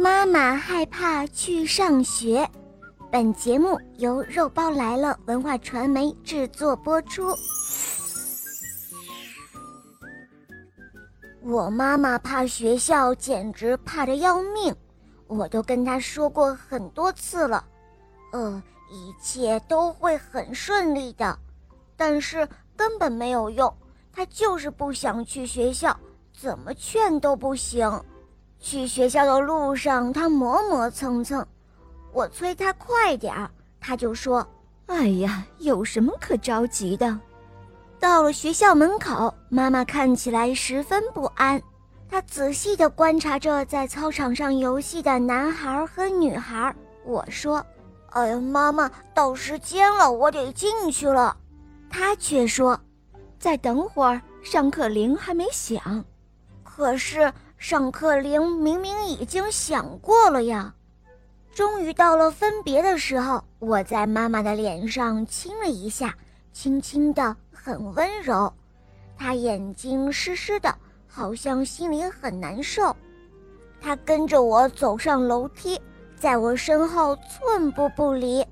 [0.00, 2.48] 妈妈害怕去上学。
[3.10, 7.34] 本节目由肉包来了文化传媒制作播出。
[11.42, 14.72] 我妈妈怕学校，简直怕的要命。
[15.26, 17.64] 我都跟她说过很多次了，
[18.30, 18.62] 呃，
[18.92, 21.36] 一切都会很顺利的，
[21.96, 23.76] 但是根本没有用。
[24.12, 25.98] 她就是不想去学校，
[26.32, 28.00] 怎么劝都不行。
[28.60, 31.46] 去学校的路上，他磨磨蹭蹭，
[32.12, 34.46] 我催他快点儿，他就说
[34.86, 37.18] ：“哎呀，有什么可着急的？”
[38.00, 41.60] 到了学校门口，妈妈看起来十分不安，
[42.10, 46.74] 她仔细地观察着在操场上游戏的男孩和女孩。
[47.04, 47.64] 我说
[48.10, 51.36] ：“哎呀，妈妈，到时间了，我得进去了。”
[51.88, 52.78] 她却说
[53.38, 56.04] ：“再等会儿，上课铃还没响。”
[56.64, 57.32] 可是。
[57.58, 60.72] 上课铃明明已经响过了呀！
[61.52, 66.14] 终于到了分别的时候，我在妈妈的脸上亲了一下，
[66.52, 68.50] 轻轻的，很温柔。
[69.16, 70.72] 她眼睛湿湿的，
[71.08, 72.94] 好像心里很难受。
[73.80, 75.80] 她跟着我走上楼梯，
[76.16, 78.46] 在我身后寸步不离。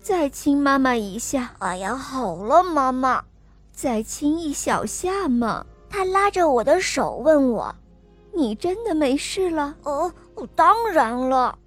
[0.00, 1.50] 再亲妈妈一下。
[1.60, 3.24] 哎呀，好了，妈妈，
[3.72, 5.64] 再亲一小下嘛。
[5.88, 7.74] 她拉着我的手问我。
[8.38, 9.74] 你真的没事了？
[9.82, 10.14] 哦，
[10.54, 11.58] 当然了。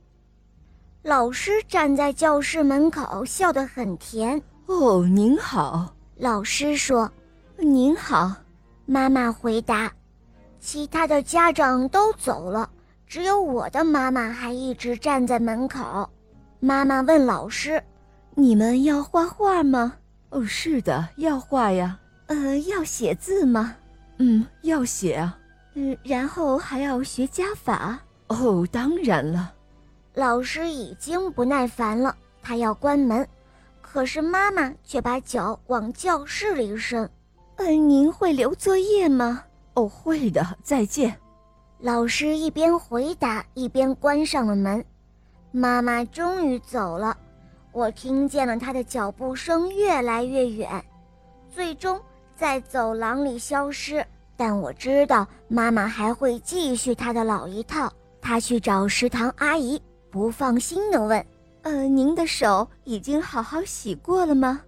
[1.03, 4.41] 老师站在教室门口，笑得很甜。
[4.67, 5.93] 哦，您好。
[6.15, 7.11] 老师说
[7.59, 8.33] ：“您好。”
[8.87, 9.91] 妈妈回答。
[10.61, 12.69] 其他的家长都走了，
[13.05, 16.09] 只有我的妈妈还一直站在门口。
[16.61, 17.83] 妈妈问老师
[18.33, 19.93] ：“你们要画画吗
[20.31, 21.99] ？”“哦，是的，要画呀。
[22.27, 23.75] ”“呃，要写字吗
[24.19, 25.37] ？”“嗯，要写啊。”
[25.73, 29.53] 嗯，然后还要学加法哦，当然了。
[30.13, 33.25] 老师已经不耐烦了，他要关门，
[33.81, 37.09] 可是妈妈却把脚往教室里伸。
[37.55, 39.43] 嗯，您会留作业吗？
[39.75, 40.45] 哦，会的。
[40.61, 41.15] 再见。
[41.79, 44.83] 老师一边回答，一边关上了门。
[45.51, 47.17] 妈妈终于走了，
[47.71, 50.83] 我听见了她的脚步声越来越远，
[51.49, 51.99] 最终
[52.35, 54.05] 在走廊里消失。
[54.41, 57.93] 但我知道妈妈还会继续她的老一套。
[58.19, 59.79] 她去找食堂阿姨，
[60.09, 61.23] 不放心地问
[61.61, 64.59] ：“呃，您的手已经好好洗过了吗？”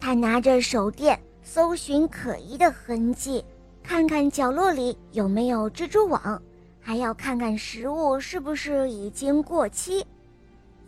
[0.00, 3.44] 她拿着手电搜寻可疑的痕迹，
[3.82, 6.40] 看看角落里有没有蜘蛛网，
[6.80, 10.02] 还要看看食物是不是已经过期。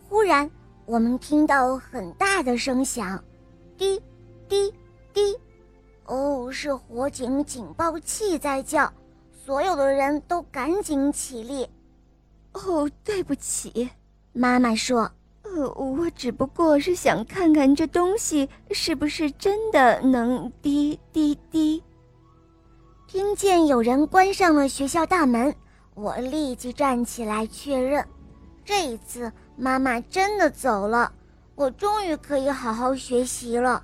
[0.09, 0.49] 忽然，
[0.87, 3.23] 我们听到很大的声响，
[3.77, 4.01] 滴，
[4.49, 4.73] 滴，
[5.13, 5.37] 滴。
[6.07, 8.91] 哦，是火警警报器在叫，
[9.45, 11.69] 所有的人都赶紧起立。
[12.53, 13.89] 哦，对不起，
[14.33, 15.11] 妈妈说。
[15.43, 21.81] 呃，我只不过是想看看这东西是不是真的能滴滴滴。
[23.07, 25.55] 听见有人关上了学校大门，
[25.95, 28.05] 我立即站起来确认，
[28.65, 31.11] 这一次妈妈真的走了，
[31.55, 33.83] 我终于可以好好学习了。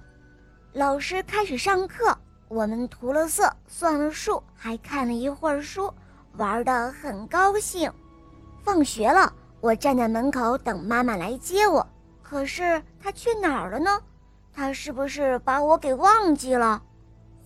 [0.74, 2.18] 老师开始上课，
[2.48, 5.94] 我们涂了色，算了数，还看了一会儿书，
[6.38, 7.92] 玩得很高兴。
[8.64, 9.32] 放学了，
[9.62, 11.86] 我站在门口等妈妈来接我，
[12.24, 14.02] 可是她去哪儿了呢？
[14.52, 16.82] 她是不是把我给忘记了？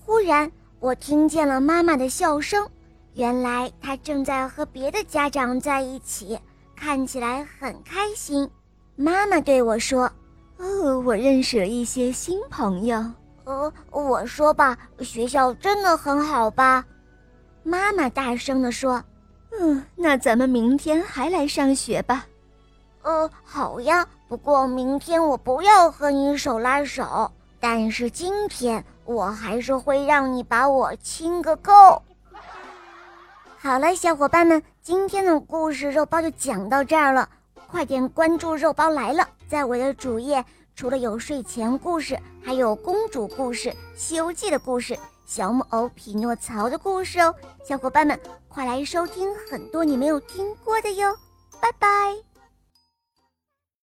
[0.06, 0.50] 忽然，
[0.80, 2.66] 我听见了妈妈的笑声，
[3.14, 6.40] 原来她正在和别的家长在一起，
[6.78, 8.50] 看起来很开心。
[8.96, 10.10] 妈妈对我说。
[10.58, 13.04] 哦，我认识了一些新朋友。
[13.46, 16.84] 呃，我说吧，学校真的很好吧？
[17.64, 19.04] 妈妈大声地说
[19.60, 22.26] ：“嗯，那咱们明天还来上学吧。”
[23.04, 24.06] 呃，好呀。
[24.30, 27.32] 不过明天我不要和你手拉手，
[27.62, 32.02] 但是今天我还是会让你把我亲个够。
[33.58, 37.30] 好了，小伙伴们，今天的故事肉包就讲到这儿了。
[37.68, 39.26] 快点关注“肉包来了”！
[39.48, 40.44] 在我的主页，
[40.76, 47.34] 除了有睡前故事，还有公主故事、《西游记》的故事、小木偶匹诺曹的故事哦。
[47.64, 51.16] 小伙伴们，快来收听很多你没有听过的哟！
[51.62, 52.27] 拜拜。